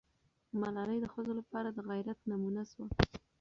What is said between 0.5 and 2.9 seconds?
ملالۍ د ښځو لپاره د غیرت نمونه سوه.